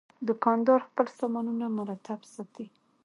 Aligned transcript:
دوکاندار 0.27 0.79
خپل 0.87 1.05
سامانونه 1.19 1.65
مرتب 1.77 2.19
ساتي. 2.33 2.65